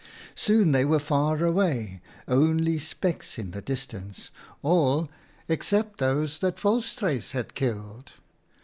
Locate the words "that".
6.39-6.59